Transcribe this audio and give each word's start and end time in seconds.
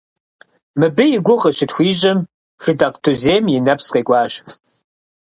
Мыбы 0.79 1.05
и 1.15 1.17
гугъу 1.25 1.41
къыщытхуищӏым, 1.41 2.19
Шыдакъ 2.61 2.97
Тузем 3.03 3.43
и 3.55 3.57
нэпс 3.65 3.87
къекӏуащ. 3.93 4.33